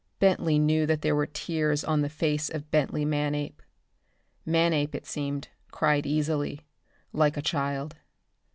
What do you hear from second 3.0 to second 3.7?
Manape.